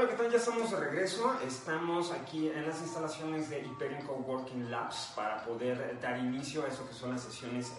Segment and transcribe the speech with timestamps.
[0.00, 0.30] Hola, ¿qué tal?
[0.30, 1.38] Ya estamos de regreso.
[1.46, 6.88] Estamos aquí en las instalaciones de Hyperion Coworking Labs para poder dar inicio a eso
[6.88, 7.70] que son las sesiones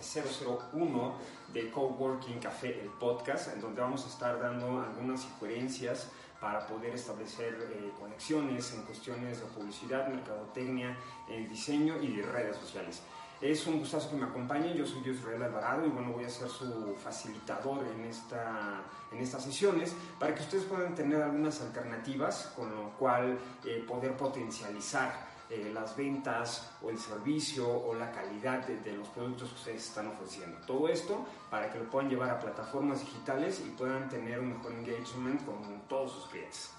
[0.71, 1.15] 001
[1.51, 6.93] de Coworking Café, el podcast, en donde vamos a estar dando algunas sugerencias para poder
[6.93, 10.95] establecer eh, conexiones en cuestiones de publicidad, mercadotecnia,
[11.27, 13.01] eh, diseño y de redes sociales.
[13.41, 16.47] Es un gustazo que me acompañen, yo soy Israel Alvarado y bueno, voy a ser
[16.47, 22.69] su facilitador en, esta, en estas sesiones para que ustedes puedan tener algunas alternativas con
[22.69, 28.77] lo cual eh, poder potencializar eh, las ventas o el servicio o la calidad de,
[28.77, 30.59] de, los productos que ustedes están ofreciendo.
[30.67, 34.71] Todo esto para que lo puedan llevar a plataformas digitales y puedan tener un mejor
[34.73, 36.69] engagement con todos sus clientes.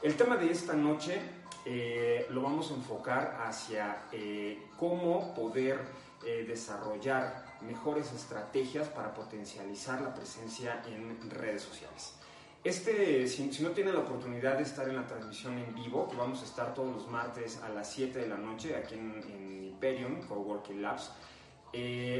[0.00, 1.20] El tema de esta noche
[1.64, 5.80] eh, lo vamos a enfocar hacia eh, cómo poder
[6.24, 12.14] eh, desarrollar mejores estrategias para potencializar la presencia en redes sociales.
[12.62, 16.42] Este, si, no tienen la oportunidad de estar en la transmisión en vivo, que vamos
[16.42, 20.22] a estar todos los martes a las 7 de la noche aquí en, en Hyperion,
[20.28, 21.10] Coworking Labs,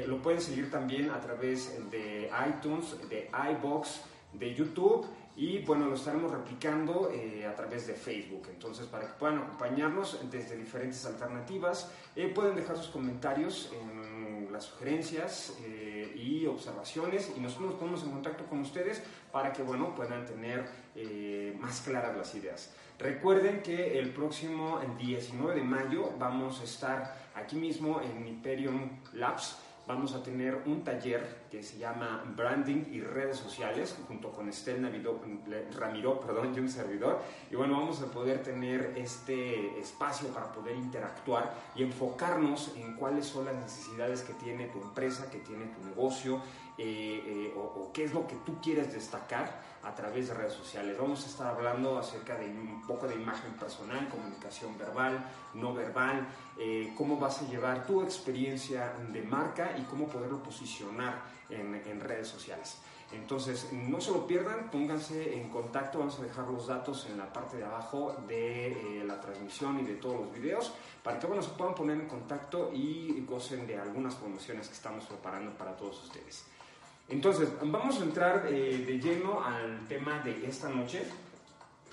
[0.06, 4.00] lo pueden seguir también a través de iTunes, de iBox,
[4.32, 5.06] de YouTube
[5.38, 8.48] y bueno, lo estaremos replicando eh, a través de Facebook.
[8.50, 14.64] Entonces, para que puedan acompañarnos desde diferentes alternativas, eh, pueden dejar sus comentarios en las
[14.64, 19.00] sugerencias eh, y observaciones y nosotros nos ponemos en contacto con ustedes
[19.30, 22.74] para que bueno, puedan tener eh, más claras las ideas.
[22.98, 29.56] Recuerden que el próximo 19 de mayo vamos a estar aquí mismo en Hyperion Labs
[29.88, 34.82] vamos a tener un taller que se llama Branding y redes sociales junto con Estel
[34.82, 35.18] Navido,
[35.76, 37.20] Ramiro perdón, y un servidor.
[37.50, 43.24] Y bueno, vamos a poder tener este espacio para poder interactuar y enfocarnos en cuáles
[43.26, 46.42] son las necesidades que tiene tu empresa, que tiene tu negocio
[46.76, 50.54] eh, eh, o, o, qué es lo que tú quieres destacar a través de redes
[50.54, 50.96] sociales.
[50.98, 56.26] Vamos a estar hablando acerca de un poco de imagen personal, comunicación verbal, no verbal,
[56.58, 62.28] eh, cómo vas a llevar tu experiencia de marca y cómo poderlo posicionar en, redes
[62.28, 62.78] sociales.
[63.10, 67.32] Entonces, no se lo pierdan, pónganse en contacto, vamos a dejar los datos en la
[67.32, 70.72] parte de abajo de eh, la transmisión y de todos los videos
[71.02, 75.06] para que bueno, se puedan poner en contacto y gocen de algunas promociones que estamos
[75.06, 76.44] preparando para todos ustedes.
[77.08, 81.02] Entonces, vamos a entrar eh, de lleno al tema de esta noche,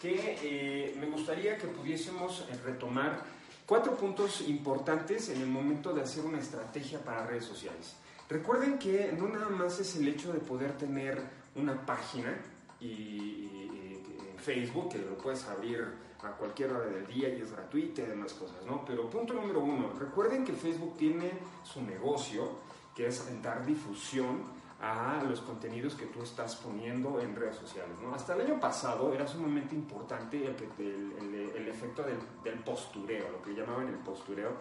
[0.02, 3.24] que eh, me gustaría que pudiésemos retomar
[3.66, 7.96] cuatro puntos importantes en el momento de hacer una estrategia para redes sociales.
[8.28, 11.22] Recuerden que no nada más es el hecho de poder tener
[11.56, 12.36] una página
[12.82, 14.02] y, y,
[14.32, 15.86] en Facebook, que lo puedes abrir
[16.24, 18.84] a cualquier hora del día y es gratuita y demás cosas, ¿no?
[18.86, 21.32] Pero punto número uno, recuerden que Facebook tiene
[21.64, 22.60] su negocio,
[22.96, 27.96] que es dar difusión a los contenidos que tú estás poniendo en redes sociales.
[28.02, 28.14] ¿no?
[28.14, 33.30] Hasta el año pasado era sumamente importante el, el, el, el efecto del, del, postureo,
[33.32, 34.52] lo que llamaban el postureo,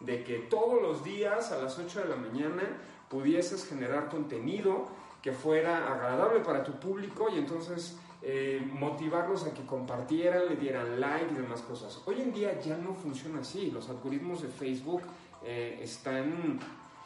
[0.00, 2.62] de que todos los días a las 8 de la mañana
[3.08, 4.86] pudieses generar contenido
[5.22, 11.00] que fuera agradable para tu público y entonces eh, motivarlos a que compartieran, le dieran
[11.00, 12.00] like y demás cosas.
[12.06, 15.02] Hoy en día ya no funciona así, los algoritmos de Facebook
[15.44, 16.60] eh, están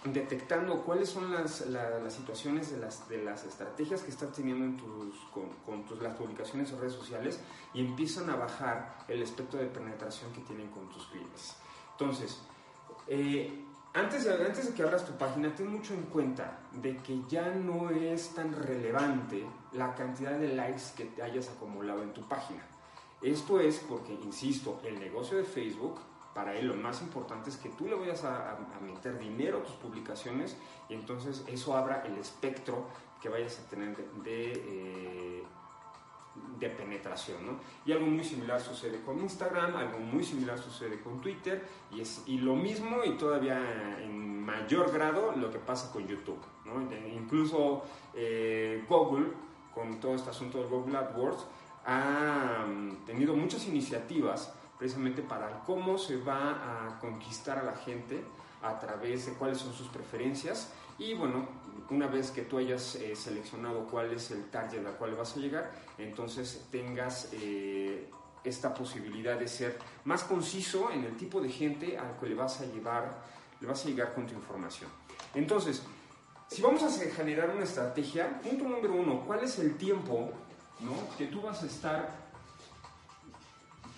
[0.05, 4.65] detectando cuáles son las, la, las situaciones de las, de las, estrategias que estás teniendo
[4.65, 7.39] en tus, con, con tus, las publicaciones o redes sociales
[7.75, 11.55] y empiezan a bajar el espectro de penetración que tienen con tus clientes.
[11.93, 12.41] Entonces,
[13.07, 17.51] eh, antes, antes de que abras tu página, ten mucho en cuenta de que ya
[17.51, 22.65] no es tan relevante la cantidad de likes que te hayas acumulado en tu página.
[23.21, 26.01] Esto es porque, insisto, el negocio de Facebook
[26.35, 29.75] para él lo más importante es que tú le vayas a, meter dinero a tus
[29.75, 30.57] publicaciones
[30.89, 32.87] y entonces eso abra el espectro
[33.21, 35.45] que vayas a tener de, de, eh,
[36.59, 37.45] de penetración.
[37.45, 37.61] ¿no?
[37.85, 42.23] Y algo muy similar sucede con Instagram, algo muy similar sucede con Twitter y, es,
[42.27, 46.41] y lo mismo y todavía en mayor grado lo que pasa con YouTube.
[46.65, 46.81] ¿no?
[47.13, 49.33] Incluso eh, Google,
[49.75, 51.47] con todo este asunto del Google AdWords,
[51.87, 58.25] ha um, tenido muchas iniciativas precisamente para cómo se va a conquistar a la gente
[58.63, 61.47] a través de cuáles son sus preferencias y bueno,
[61.91, 65.41] una vez que tú hayas eh, seleccionado cuál es el target al cual vas a
[65.41, 68.09] llegar, entonces tengas eh,
[68.43, 72.63] esta posibilidad de ser más conciso en el tipo de gente al que le vas
[72.63, 73.23] a llevar,
[73.61, 74.89] le vas a llegar con tu información.
[75.35, 75.83] Entonces,
[76.49, 80.31] si vamos a generar una estrategia, punto número uno, ¿cuál es el tiempo
[80.81, 80.95] ¿no?
[81.19, 82.30] que tú vas a estar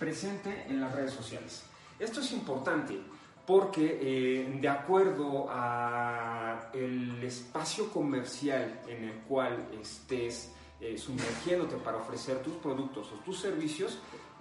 [0.03, 1.63] presente en las redes sociales.
[1.97, 2.99] Esto es importante
[3.45, 10.51] porque eh, de acuerdo a el espacio comercial en el cual estés
[10.81, 13.99] eh, sumergiéndote para ofrecer tus productos o tus servicios,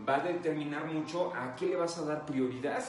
[0.09, 2.83] va a determinar mucho a qué le vas a dar prioridad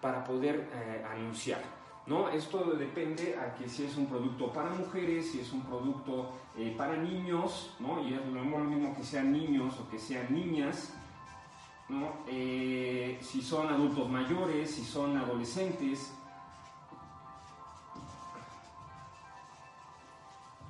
[0.00, 1.60] para poder eh, anunciar.
[2.06, 2.30] ¿no?
[2.30, 6.74] Esto depende a que si es un producto para mujeres, si es un producto eh,
[6.76, 8.02] para niños, ¿no?
[8.02, 10.94] y es lo mismo que sean niños o que sean niñas,
[11.88, 12.24] ¿no?
[12.26, 16.12] si son adultos mayores, si son adolescentes,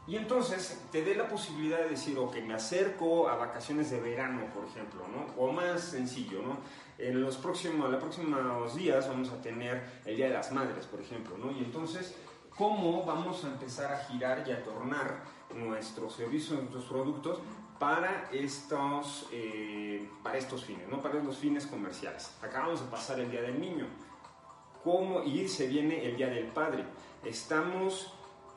[0.06, 4.42] Y entonces te dé la posibilidad de decir, ok, me acerco a vacaciones de verano,
[4.52, 5.42] por ejemplo, ¿no?
[5.42, 6.58] O más sencillo, ¿no?
[6.98, 11.00] En los próximos, los próximos días vamos a tener el Día de las Madres, por
[11.00, 11.52] ejemplo, ¿no?
[11.52, 12.14] Y entonces,
[12.50, 15.22] ¿cómo vamos a empezar a girar y a tornar
[15.54, 17.38] nuestros servicios, nuestros productos
[17.84, 21.02] para estos, eh, para estos fines, ¿no?
[21.02, 22.34] Para los fines comerciales.
[22.40, 23.86] Acabamos de pasar el Día del Niño.
[24.82, 25.22] ¿Cómo?
[25.22, 26.86] Y se viene el Día del Padre.
[27.22, 28.10] Estamos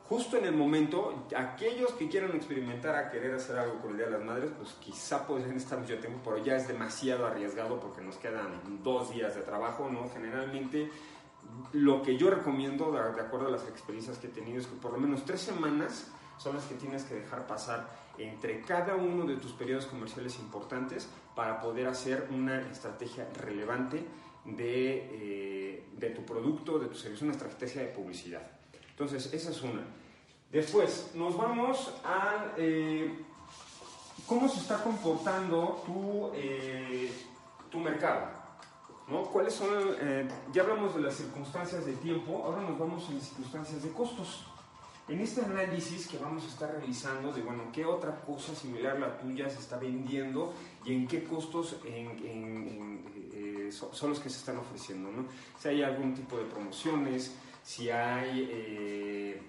[0.08, 4.06] justo en el momento, aquellos que quieran experimentar a querer hacer algo con el Día
[4.06, 8.00] de las Madres, pues quizá pueden estar mucho tiempo, pero ya es demasiado arriesgado porque
[8.00, 10.08] nos quedan dos días de trabajo, ¿no?
[10.08, 10.90] Generalmente
[11.74, 14.92] lo que yo recomiendo, de acuerdo a las experiencias que he tenido, es que por
[14.92, 16.06] lo menos tres semanas
[16.38, 21.08] son las que tienes que dejar pasar entre cada uno de tus periodos comerciales importantes
[21.34, 24.04] para poder hacer una estrategia relevante
[24.44, 28.42] de, eh, de tu producto, de tu servicio, una estrategia de publicidad.
[28.90, 29.84] Entonces, esa es una.
[30.50, 33.24] Después, nos vamos a eh,
[34.26, 37.12] cómo se está comportando tu, eh,
[37.70, 38.36] tu mercado.
[39.06, 39.22] ¿no?
[39.24, 39.96] ¿Cuáles son?
[40.52, 44.44] Ya hablamos de las circunstancias de tiempo, ahora nos vamos a las circunstancias de costos.
[45.08, 49.00] En este análisis que vamos a estar realizando de, bueno, qué otra cosa similar a
[49.00, 50.52] la tuya se está vendiendo
[50.84, 51.76] y en qué costos
[53.70, 55.24] son los que se están ofreciendo, ¿no?
[55.58, 59.42] Si hay algún tipo de promociones, si hay eh,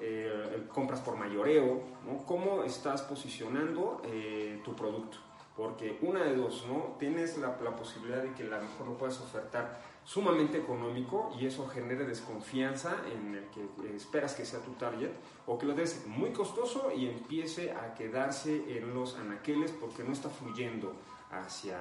[0.00, 2.24] eh, compras por mayoreo, ¿no?
[2.24, 5.18] ¿Cómo estás posicionando eh, tu producto?
[5.56, 6.96] Porque una de dos, ¿no?
[6.98, 11.68] Tienes la, posibilidad de que a lo mejor lo puedas ofertar sumamente económico y eso
[11.68, 15.10] genere desconfianza en el que esperas que sea tu target
[15.46, 20.12] o que lo des muy costoso y empiece a quedarse en los anaqueles porque no
[20.12, 20.94] está fluyendo
[21.30, 21.78] hacia,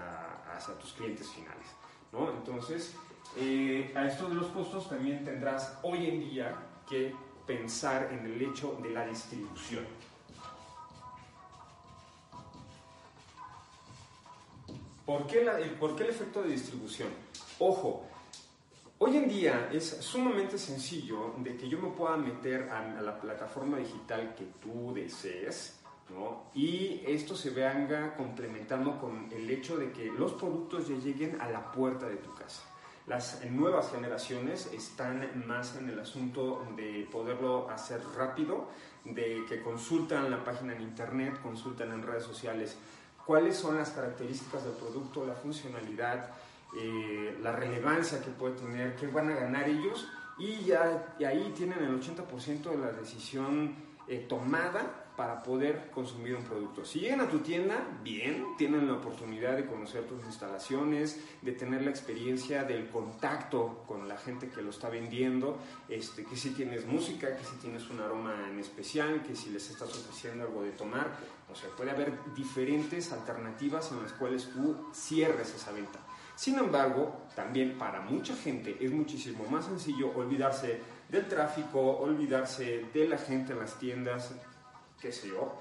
[0.56, 1.68] hacia tus clientes finales.
[2.12, 2.30] ¿no?
[2.32, 2.96] Entonces,
[3.38, 6.56] eh, a esto de los costos también tendrás hoy en día
[6.88, 7.14] que
[7.48, 9.86] pensar en el hecho de la distribución.
[15.06, 17.10] ¿Por qué, el, ¿Por qué el efecto de distribución?
[17.60, 18.06] Ojo,
[19.04, 23.78] hoy en día es sumamente sencillo de que yo me pueda meter a, la plataforma
[23.78, 25.80] digital que tú desees,
[26.12, 26.44] ¿no?
[26.54, 31.50] Y esto se venga complementando con el hecho de que los productos ya lleguen a
[31.50, 32.62] la puerta de tu casa.
[33.08, 38.68] Las nuevas generaciones están más en el asunto de poderlo hacer rápido,
[39.04, 42.78] de que consultan la página en internet, consultan en redes sociales
[43.26, 46.30] cuáles son las características del producto, la funcionalidad,
[46.78, 50.08] eh, la relevancia que puede tener, qué van a ganar ellos
[50.38, 53.76] y ya y ahí tienen el 80% de la decisión
[54.08, 56.84] eh, tomada para poder consumir un producto.
[56.86, 61.84] Si llegan a tu tienda, bien, tienen la oportunidad de conocer tus instalaciones, de tener
[61.84, 65.60] la experiencia del contacto con la gente que lo está vendiendo,
[65.90, 69.70] este, que si tienes música, que si tienes un aroma en especial, que si les
[69.70, 71.12] estás ofreciendo algo de tomar,
[71.52, 76.00] o sea, puede haber diferentes alternativas en las cuales tú cierres esa venta.
[76.36, 83.08] Sin embargo, también para mucha gente es muchísimo más sencillo olvidarse del tráfico, olvidarse de
[83.08, 84.32] la gente en las tiendas,
[85.00, 85.60] qué sé yo.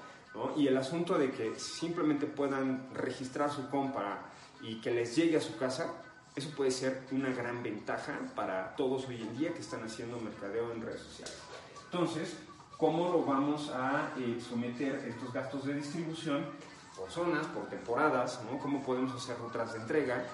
[0.55, 4.23] Y el asunto de que simplemente puedan registrar su compra
[4.61, 5.93] y que les llegue a su casa,
[6.35, 10.71] eso puede ser una gran ventaja para todos hoy en día que están haciendo mercadeo
[10.71, 11.37] en redes sociales.
[11.85, 12.37] Entonces,
[12.77, 16.45] ¿cómo lo vamos a eh, someter estos gastos de distribución
[16.95, 18.57] por zonas, por temporadas, ¿no?
[18.59, 20.25] ¿Cómo podemos hacer rutas de entrega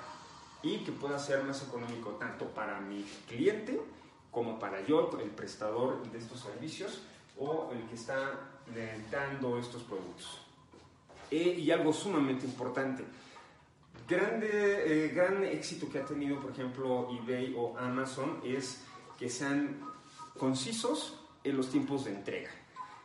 [0.68, 3.80] y que pueda ser más económico tanto para mi cliente
[4.32, 7.02] como para yo, el prestador de estos servicios
[7.40, 8.34] o el que está
[9.12, 10.42] dando estos productos.
[11.32, 13.04] E, y algo sumamente importante,
[14.08, 18.84] grande, eh, gran éxito que ha tenido, por ejemplo, eBay o Amazon es
[19.18, 19.80] que sean
[20.38, 22.52] concisos en los tiempos de entrega.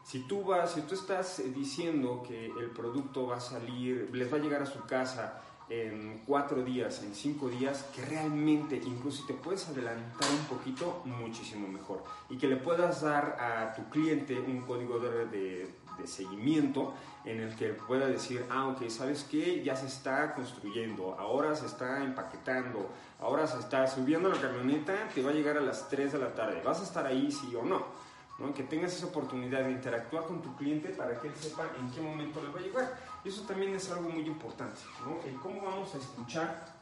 [0.04, 4.36] Si tú vas, si tú estás diciendo que el producto va a salir, les va
[4.36, 5.40] a llegar a su casa
[5.72, 11.00] en cuatro días, en cinco días, que realmente incluso si te puedes adelantar un poquito,
[11.06, 12.04] muchísimo mejor.
[12.28, 16.92] Y que le puedas dar a tu cliente un código de, de, de seguimiento
[17.24, 19.62] en el que pueda decir, ah, ok, ¿sabes qué?
[19.62, 25.22] Ya se está construyendo, ahora se está empaquetando, ahora se está subiendo la camioneta, te
[25.22, 27.64] va a llegar a las 3 de la tarde, ¿vas a estar ahí sí o
[27.64, 28.12] no?
[28.50, 32.00] que tengas esa oportunidad de interactuar con tu cliente para que él sepa en qué
[32.00, 32.98] momento le va a llegar.
[33.24, 34.80] Y eso también es algo muy importante.
[35.24, 36.74] El cómo vamos a escuchar,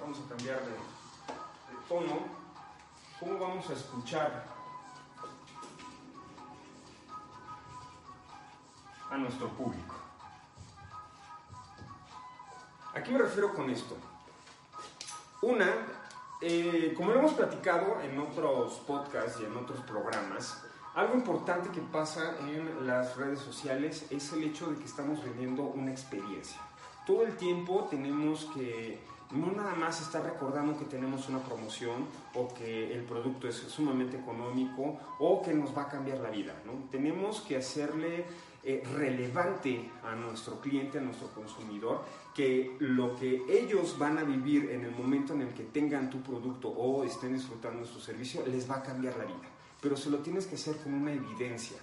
[0.00, 2.18] vamos a cambiar de, de tono,
[3.20, 4.44] cómo vamos a escuchar
[9.10, 9.94] a nuestro público.
[12.94, 13.96] ¿A qué me refiero con esto?
[15.42, 15.72] Una,
[16.40, 20.64] eh, como lo hemos platicado en otros podcasts y en otros programas,
[20.98, 25.62] algo importante que pasa en las redes sociales es el hecho de que estamos vendiendo
[25.62, 26.60] una experiencia.
[27.06, 28.98] Todo el tiempo tenemos que
[29.30, 34.16] no nada más estar recordando que tenemos una promoción o que el producto es sumamente
[34.16, 36.54] económico o que nos va a cambiar la vida.
[36.90, 38.24] Tenemos que hacerle
[38.64, 42.02] eh, relevante a nuestro cliente, a nuestro consumidor,
[42.34, 46.20] que lo que ellos van a vivir en el momento en el que tengan tu
[46.22, 49.57] producto o estén disfrutando de su servicio les va a cambiar la vida.
[49.80, 51.78] Pero se lo tienes que hacer con una evidencia.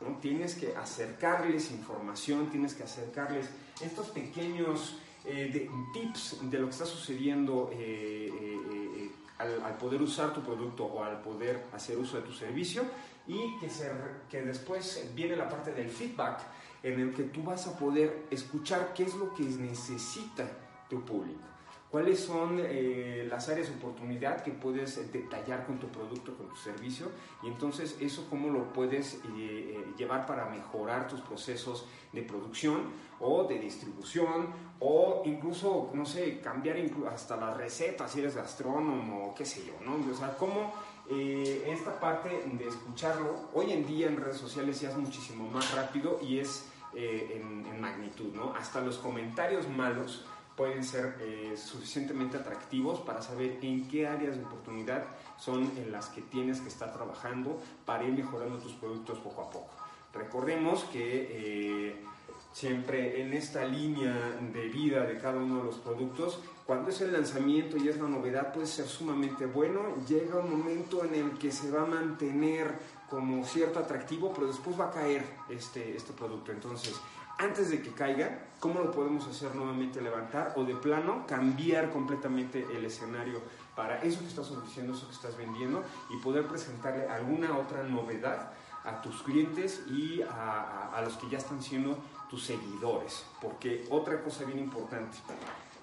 [0.00, 0.18] ¿no?
[0.18, 6.86] Tienes que acercarles información, tienes que acercarles estos pequeños eh, tips de lo que está
[6.86, 12.32] sucediendo eh, al, al, poder usar tu producto o al poder hacer uso de tu
[12.32, 12.84] servicio
[13.26, 13.90] y que, se,
[14.28, 16.40] que después viene la parte del feedback
[16.82, 20.50] en el que tú vas a poder escuchar qué es lo que necesita
[20.88, 21.42] tu público,
[21.90, 26.56] cuáles son eh, las áreas de oportunidad que puedes detallar con tu producto, con tu
[26.56, 27.06] servicio,
[27.42, 32.92] y entonces eso cómo lo puedes eh, eh, llevar para mejorar tus procesos de producción
[33.18, 36.76] o de distribución, o incluso, no sé, cambiar
[37.12, 39.96] hasta las recetas si eres gastrónomo, qué sé yo, ¿no?
[40.10, 40.72] O sea, cómo
[41.12, 45.74] eh, esta parte de escucharlo, hoy en día en redes sociales ya es muchísimo más
[45.74, 48.54] rápido y es eh, en, magnitud, ¿no?
[48.54, 50.24] Hasta los comentarios malos
[50.60, 55.06] pueden ser eh, suficientemente atractivos para saber en qué áreas de oportunidad
[55.38, 59.50] son en las que tienes que estar trabajando para ir mejorando tus productos poco a
[59.50, 59.70] poco.
[60.12, 62.04] Recordemos que
[62.52, 67.12] siempre en esta línea de vida de cada uno de los productos cuando es el
[67.12, 71.50] lanzamiento y es la novedad puede ser sumamente bueno, llega un momento en el que
[71.52, 72.74] se va a mantener
[73.08, 76.52] como cierto atractivo, pero después va a caer este, este producto.
[76.52, 77.00] Entonces,
[77.40, 82.66] antes de que caiga, ¿cómo lo podemos hacer nuevamente levantar o de plano cambiar completamente
[82.76, 83.40] el escenario
[83.74, 88.52] para eso que estás ofreciendo, eso que estás vendiendo y poder presentarle alguna otra novedad
[88.84, 93.24] a tus clientes y a, los que ya están siendo tus seguidores?
[93.40, 95.16] Porque otra cosa bien importante,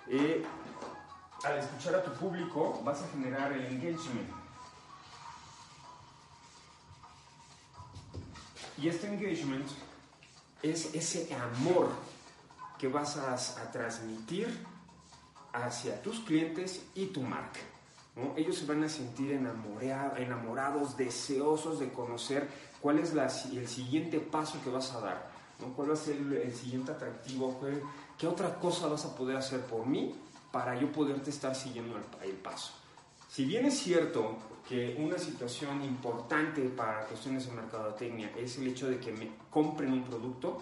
[0.08, 0.46] eh,
[1.44, 4.30] al escuchar a tu público vas a generar el engagement.
[8.78, 9.68] Y este engagement
[10.64, 11.90] es ese amor
[12.78, 14.48] que vas a, transmitir
[15.54, 17.60] hacia tus clientes y tu marca.
[18.36, 22.48] Ellos se van a sentir enamorados, deseosos de conocer
[22.82, 25.32] cuál es el siguiente paso que vas a dar,
[25.76, 27.60] cuál va a ser el, siguiente atractivo,
[28.18, 30.16] qué otra cosa vas a poder hacer por mí
[30.52, 32.72] para yo poderte estar siguiendo el, paso.
[33.30, 34.38] Si bien es cierto
[34.68, 39.94] que una situación importante para cuestiones de mercadotecnia es el hecho de que me compren
[39.94, 40.62] un producto,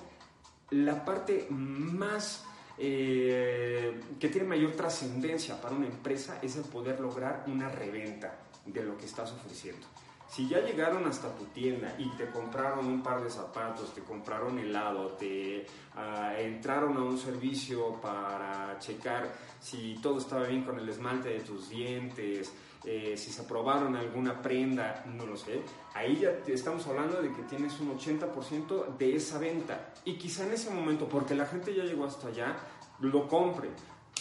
[0.70, 2.46] la parte más
[2.78, 8.84] eh, que tiene mayor trascendencia para una empresa es el poder lograr una reventa de
[8.84, 9.88] lo que estás ofreciendo.
[10.28, 14.58] Si ya llegaron hasta tu tienda y te compraron un par de zapatos, te compraron
[14.60, 15.66] helado, te
[15.96, 21.40] ah, entraron a un servicio para checar si todo estaba bien con el esmalte de
[21.40, 22.52] tus dientes,
[22.84, 25.62] eh, si se aprobaron alguna prenda, no lo sé,
[25.94, 29.94] ahí ya te estamos hablando de que tienes un 80% de esa venta.
[30.06, 32.56] Y quizá en ese momento, porque la gente ya llegó hasta allá,
[33.00, 33.70] lo compre.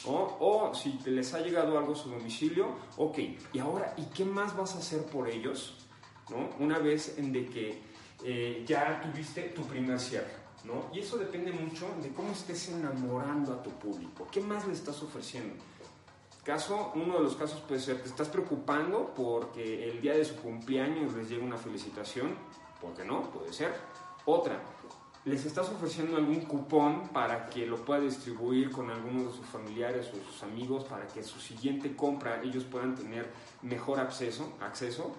[0.07, 3.19] O si les ha llegado algo a su domicilio, ok.
[3.53, 5.84] Y ahora, ¿y qué más vas a hacer por ellos?
[6.59, 7.83] Una vez en de que
[8.25, 10.33] eh, ya tuviste tu primer cierre,
[10.65, 10.89] ¿no?
[10.93, 14.27] Y eso depende mucho de cómo estés enamorando a tu público.
[14.31, 15.55] ¿Qué más le estás ofreciendo?
[16.43, 20.37] Caso, uno de los casos puede ser, te estás preocupando porque el día de su
[20.37, 22.35] cumpleaños les llega una felicitación,
[22.81, 23.31] ¿por qué no?
[23.31, 23.75] Puede ser.
[24.27, 24.61] Otra,
[25.25, 30.11] les estás ofreciendo algún cupón para que lo pueda distribuir con algunos de sus familiares
[30.13, 33.31] o sus amigos para que su siguiente compra ellos puedan tener
[33.63, 35.15] mejor acceso, acceso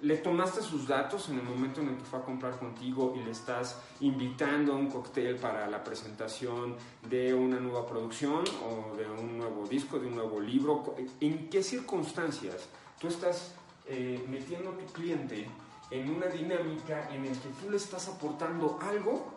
[0.00, 3.24] le tomaste sus datos en el momento en el que fue a comprar contigo y
[3.24, 6.76] le estás invitando a un cóctel para la presentación
[7.08, 10.94] de una nueva producción o de un nuevo disco, de un nuevo libro.
[11.20, 12.68] ¿En qué circunstancias
[13.00, 13.54] tú estás
[13.86, 15.48] eh, metiendo a tu cliente
[15.90, 19.33] en una dinámica en la que tú le estás aportando algo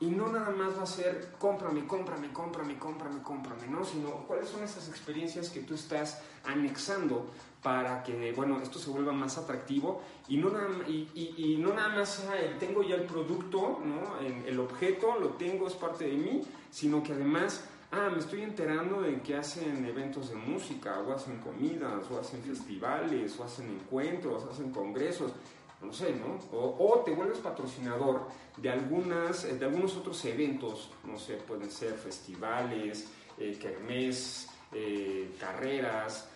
[0.00, 3.84] Y no nada más va a ser cómprame, cómprame, cómprame, cómprame, cómprame, ¿no?
[3.84, 7.26] Sino cuáles son esas experiencias que tú estás anexando
[7.62, 11.90] para que, bueno, esto se vuelva más atractivo y no nada, y, y, no nada
[11.90, 14.18] más sea el tengo ya el producto, ¿no?
[14.26, 18.42] El, el, objeto, lo tengo, es parte de mí, sino que además, ah, me estoy
[18.42, 23.68] enterando de que hacen eventos de música, o hacen comidas, o hacen festivales, o hacen
[23.68, 25.32] encuentros, o hacen congresos
[25.82, 26.38] no sé, ¿no?
[26.56, 33.08] O, te vuelves patrocinador de, algunas, de algunos otros eventos, no sé, pueden ser festivales,
[33.38, 36.28] eh, kermés, eh, carreras,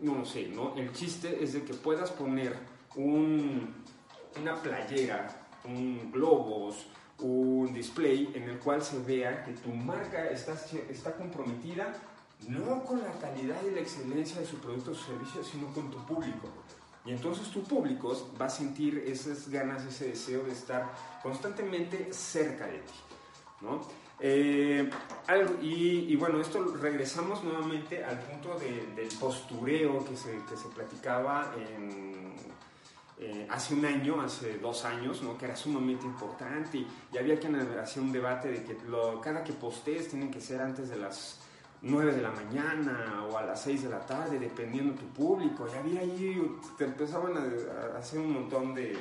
[0.00, 0.74] no lo sé, ¿no?
[0.76, 2.56] El chiste es de que puedas poner
[2.96, 3.74] un,
[4.40, 6.86] una playera, un globos,
[7.18, 10.54] un display en el cual se vea que tu marca está,
[10.88, 11.94] está comprometida
[12.48, 15.98] no con la calidad y la excelencia de su producto o servicio, sino con tu
[16.06, 16.48] público.
[17.04, 20.90] Y entonces tu público va a sentir esas ganas, ese deseo de estar
[21.22, 22.94] constantemente cerca de ti.
[23.62, 23.80] ¿no?
[24.18, 24.90] Eh,
[25.62, 31.54] y, bueno, esto regresamos nuevamente al punto del postureo que se, que se platicaba
[33.22, 35.36] eh, hace un año, hace dos años, ¿no?
[35.36, 36.86] que era sumamente importante y,
[37.18, 38.76] había que hacer un debate de que
[39.22, 41.38] cada que postees tienen que ser antes de las
[41.82, 45.66] 9 de la mañana o a las 6 de la tarde, dependiendo tu público.
[45.72, 48.96] Y había ahí, te empezaban a, hacer un montón de,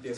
[0.00, 0.16] de,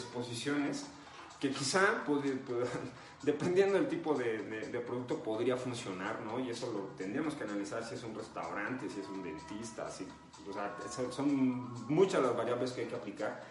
[1.41, 2.21] que quizá, pues,
[3.23, 6.39] dependiendo del tipo de, de, producto, podría funcionar, ¿no?
[6.39, 10.07] Y eso lo tendríamos que analizar si es un restaurante, si es un dentista, si,
[10.49, 10.77] o sea,
[11.11, 13.43] son muchas las variables que hay que aplicar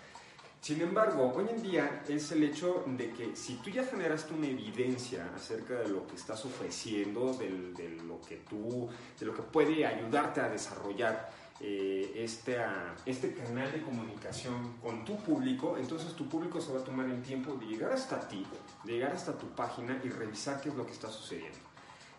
[0.61, 4.45] sin embargo, hoy en día es el hecho de que si tú ya generaste una
[4.45, 7.49] evidencia acerca de lo que estás ofreciendo, de,
[8.05, 8.87] lo que tú,
[9.19, 12.57] de lo que puede ayudarte a desarrollar eh, este,
[13.07, 17.23] este canal de comunicación con tu público, entonces tu público se va a tomar el
[17.23, 18.45] tiempo de llegar hasta ti,
[18.83, 21.57] de llegar hasta tu página y revisar qué es lo que está sucediendo.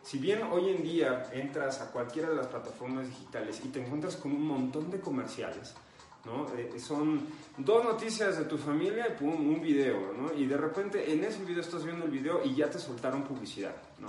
[0.02, 4.16] Si bien hoy en día entras a cualquiera de las plataformas digitales y te encuentras
[4.16, 5.74] con un montón de comerciales,
[6.24, 6.46] ¿no?
[6.56, 7.26] Eh, son
[7.56, 10.32] dos noticias de tu familia y pum, un video, ¿no?
[10.32, 13.74] Y de repente en ese video estás viendo el video y ya te soltaron publicidad,
[13.98, 14.06] ¿no?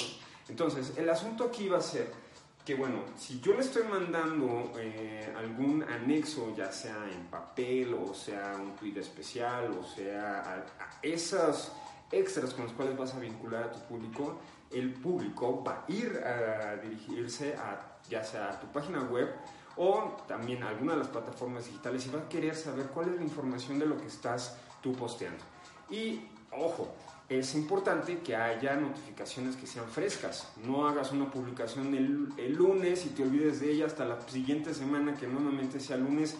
[0.47, 2.11] Entonces, el asunto aquí va a ser
[2.65, 8.13] que, bueno, si yo le estoy mandando eh, algún anexo, ya sea en papel, o
[8.13, 11.73] sea un tweet especial, o sea a, esas
[12.11, 14.39] extras con los cuales vas a vincular a tu público,
[14.71, 19.29] el público va a ir a dirigirse a ya sea a tu página web
[19.77, 23.23] o también alguna de las plataformas digitales y va a querer saber cuál es la
[23.23, 25.43] información de lo que estás tú posteando.
[25.89, 26.93] Y ojo,
[27.29, 30.51] es importante que haya notificaciones que sean frescas.
[30.63, 34.73] No hagas una publicación el, el, lunes y te olvides de ella hasta la siguiente
[34.73, 36.35] semana, que normalmente sea lunes,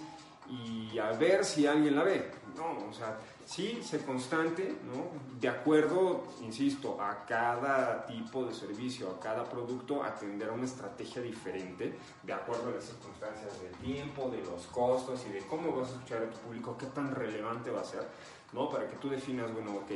[0.50, 2.32] y a ver si alguien la ve.
[2.56, 5.08] No, o sea, sí, ser constante, ¿no?
[5.40, 11.22] De acuerdo, insisto, a cada tipo de servicio, a cada producto, atender a una estrategia
[11.22, 15.90] diferente, de acuerdo a las circunstancias del tiempo, de los costos y de cómo vas
[15.90, 18.08] a escuchar a tu público, qué tan relevante va a ser,
[18.52, 18.70] ¿no?
[18.70, 19.92] Para que tú definas, bueno, ok,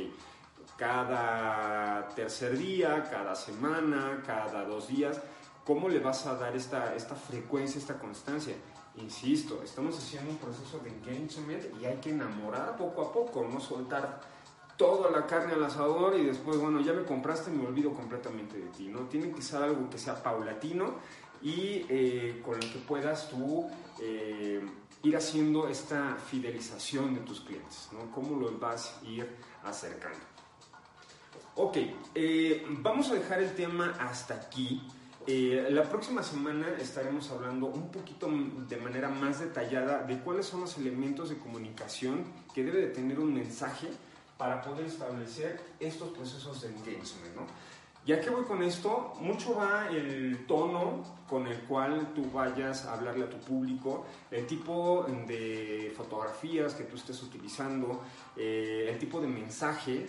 [0.76, 5.20] cada tercer día, cada semana, cada dos días,
[5.68, 8.54] ¿cómo le vas a dar esta, esta frecuencia, esta constancia?
[8.96, 13.60] insisto, estamos haciendo un proceso de engagement y hay que enamorar poco a poco, no
[13.60, 14.20] soltar
[14.76, 18.58] toda la carne al asador y después, bueno, ya me compraste y me olvido completamente
[18.58, 19.00] de ti, ¿no?
[19.02, 20.94] Tiene que ser algo que sea paulatino
[21.42, 23.68] y eh, con el que puedas tú
[24.00, 24.66] eh,
[25.02, 28.10] ir haciendo esta fidelización de tus clientes, ¿no?
[28.10, 29.28] ¿Cómo los vas a ir
[29.64, 30.18] acercando?
[31.56, 31.76] Ok,
[32.14, 34.82] eh, vamos a dejar el tema hasta aquí.
[35.30, 38.30] Eh, la próxima semana estaremos hablando un poquito
[38.66, 43.20] de manera más detallada de cuáles son los elementos de comunicación que debe de tener
[43.20, 43.88] un mensaje
[44.38, 47.46] para poder establecer estos procesos de engagement.
[48.06, 49.12] ¿Ya que voy con esto?
[49.20, 54.46] Mucho va el tono con el cual tú vayas a hablarle a tu público, el
[54.46, 58.02] tipo de fotografías que tú estés utilizando,
[58.34, 60.06] eh, el tipo de mensaje,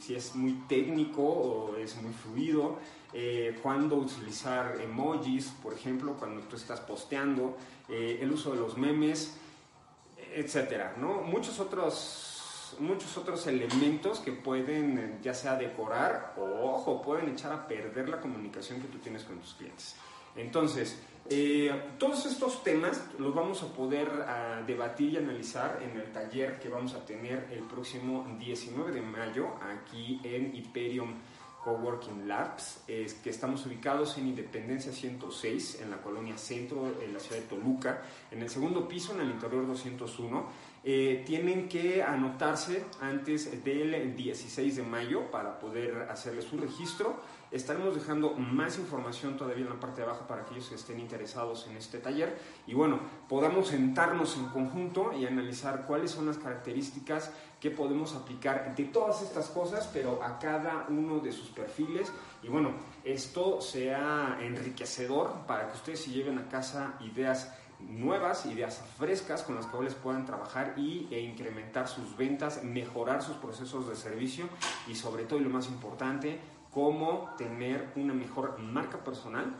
[0.00, 2.78] si es muy técnico o es muy fluido,
[3.12, 7.56] eh, cuándo utilizar emojis, por ejemplo, cuando tú estás posteando,
[7.88, 9.36] eh, el uso de los memes,
[10.34, 10.96] etcétera.
[10.98, 12.35] Muchos otros,
[12.78, 18.20] muchos otros elementos que pueden ya sea decorar o, ojo, pueden echar a perder la
[18.20, 19.96] comunicación que tú tienes con tus clientes.
[20.36, 20.98] Entonces,
[21.28, 26.60] eh, todos estos temas los vamos a poder ah, debatir y analizar en el taller
[26.60, 31.14] que vamos a tener el próximo 19 de mayo aquí en Hyperion
[31.66, 37.18] Coworking Labs, es que estamos ubicados en Independencia 106, en la colonia centro, en la
[37.18, 40.46] ciudad de Toluca, en el segundo piso, en el interior 201.
[40.88, 47.20] Eh, tienen que anotarse antes del 16 de mayo para poder hacerle su registro.
[47.56, 51.66] Estaremos dejando más información todavía en la parte de abajo para aquellos que estén interesados
[51.66, 57.30] en este taller y bueno, podamos sentarnos en conjunto y analizar cuáles son las características
[57.58, 62.12] que podemos aplicar de todas estas cosas, pero a cada uno de sus perfiles.
[62.42, 62.72] Y bueno,
[63.04, 69.54] esto sea enriquecedor para que ustedes se lleven a casa ideas nuevas, ideas frescas con
[69.54, 74.46] las cuales puedan trabajar y, e incrementar sus ventas, mejorar sus procesos de servicio
[74.86, 76.38] y sobre todo y lo más importante,
[76.76, 79.56] cómo tener una mejor marca personal,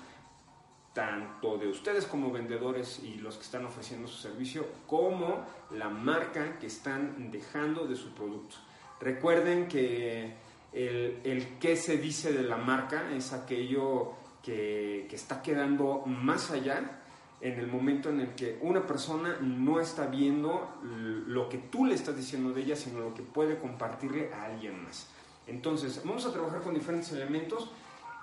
[0.93, 6.59] tanto de ustedes como vendedores y los que están ofreciendo su servicio, como la marca
[6.59, 8.57] que están dejando de su producto.
[9.01, 10.35] Recuerden que
[10.75, 16.51] el, el qué se dice de la marca es aquello que, que está quedando más
[16.51, 17.01] allá
[17.41, 21.95] en el momento en el que una persona no está viendo lo que tú le
[21.95, 25.16] estás diciendo de ella, sino lo que puede compartirle a alguien más.
[25.47, 27.71] Entonces, vamos a trabajar con diferentes elementos.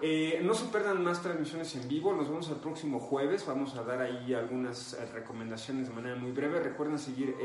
[0.02, 2.14] Eh, no se pierdan más transmisiones en vivo.
[2.14, 3.46] Nos vemos el próximo jueves.
[3.46, 6.60] Vamos a dar ahí algunas eh, recomendaciones de manera muy breve.
[6.60, 7.36] Recuerden seguir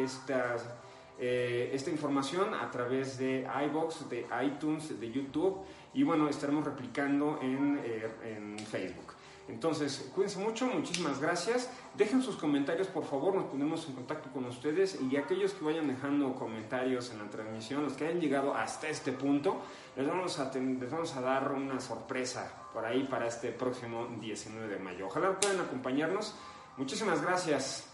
[1.20, 5.58] eh, esta información a través de iBox, de iTunes, de YouTube.
[5.94, 7.80] Y bueno, estaremos replicando en,
[8.24, 9.17] en Facebook.
[9.48, 11.70] Entonces, cuídense mucho, muchísimas gracias.
[11.94, 15.88] Dejen sus comentarios, por favor, nos ponemos en contacto con ustedes y aquellos que vayan
[15.88, 19.62] dejando comentarios en la transmisión, los que hayan llegado hasta este punto,
[19.96, 25.06] les vamos a, dar una sorpresa por ahí para este próximo 19 de mayo.
[25.06, 26.34] Ojalá puedan acompañarnos.
[26.76, 27.86] Muchísimas gracias.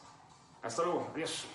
[0.62, 1.08] Hasta luego.
[1.14, 1.46] Adiós.